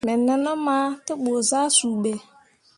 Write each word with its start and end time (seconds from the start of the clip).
Me 0.05 0.13
nenum 0.25 0.63
ah 0.77 0.89
te 1.05 1.13
ɓu 1.23 1.33
zah 1.49 1.67
suu 1.77 1.93
ɓe. 2.03 2.11